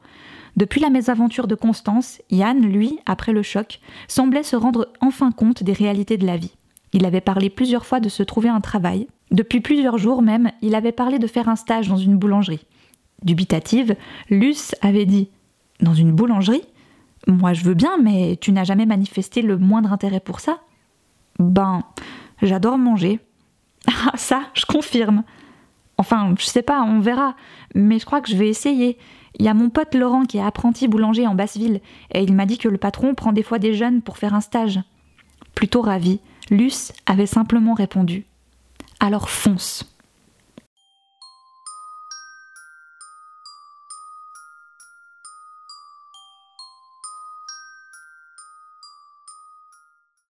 Depuis 0.55 0.79
la 0.79 0.91
mésaventure 0.91 1.47
de 1.47 1.55
Constance, 1.55 2.21
Yann, 2.29 2.61
lui, 2.61 2.99
après 3.07 3.33
le 3.33 3.41
choc, 3.41 3.79
semblait 4.07 4.43
se 4.43 4.55
rendre 4.55 4.87
enfin 5.01 5.31
compte 5.31 5.63
des 5.63 5.73
réalités 5.73 6.17
de 6.17 6.27
la 6.27 6.37
vie. 6.37 6.53
Il 6.93 7.07
avait 7.07 7.21
parlé 7.21 7.49
plusieurs 7.49 7.87
fois 7.87 7.99
de 7.99 8.07
se 8.07 8.21
trouver 8.21 8.49
un 8.49 8.61
travail. 8.61 9.07
Depuis 9.31 9.61
plusieurs 9.61 9.97
jours 9.97 10.21
même, 10.21 10.51
il 10.61 10.75
avait 10.75 10.91
parlé 10.91 11.17
de 11.17 11.25
faire 11.25 11.49
un 11.49 11.55
stage 11.55 11.87
dans 11.87 11.97
une 11.97 12.17
boulangerie. 12.17 12.67
Dubitative, 13.23 13.95
Luce 14.29 14.75
avait 14.81 15.07
dit 15.07 15.29
Dans 15.81 15.95
une 15.95 16.11
boulangerie? 16.11 16.65
Moi 17.25 17.53
je 17.53 17.63
veux 17.63 17.73
bien, 17.73 17.97
mais 17.97 18.37
tu 18.39 18.51
n'as 18.51 18.63
jamais 18.63 18.85
manifesté 18.85 19.41
le 19.41 19.57
moindre 19.57 19.91
intérêt 19.91 20.19
pour 20.19 20.39
ça? 20.39 20.59
Ben, 21.39 21.83
j'adore 22.41 22.77
manger. 22.77 23.19
Ah, 24.05 24.15
ça, 24.15 24.43
je 24.53 24.65
confirme. 24.65 25.23
Enfin, 25.97 26.35
je 26.39 26.45
sais 26.45 26.61
pas, 26.61 26.81
on 26.83 26.99
verra, 26.99 27.35
mais 27.75 27.99
je 27.99 28.05
crois 28.05 28.21
que 28.21 28.29
je 28.29 28.35
vais 28.37 28.47
essayer. 28.47 28.97
Il 29.39 29.45
y 29.45 29.49
a 29.49 29.53
mon 29.53 29.69
pote 29.69 29.93
Laurent 29.95 30.23
qui 30.23 30.37
est 30.37 30.43
apprenti 30.43 30.87
boulanger 30.87 31.27
en 31.27 31.35
Basse-Ville, 31.35 31.81
et 32.13 32.23
il 32.23 32.33
m'a 32.33 32.45
dit 32.45 32.57
que 32.57 32.69
le 32.69 32.77
patron 32.77 33.13
prend 33.13 33.33
des 33.33 33.43
fois 33.43 33.59
des 33.59 33.73
jeunes 33.73 34.01
pour 34.01 34.17
faire 34.17 34.33
un 34.33 34.41
stage. 34.41 34.79
Plutôt 35.55 35.81
ravi, 35.81 36.19
Luce 36.49 36.93
avait 37.05 37.25
simplement 37.25 37.73
répondu 37.73 38.25
Alors 38.99 39.29
fonce 39.29 39.92